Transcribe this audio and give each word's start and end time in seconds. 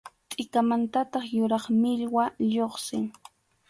Tʼikanmantataq 0.29 1.23
yuraq 1.37 1.65
millwa 1.81 2.25
lluqsin. 2.51 3.05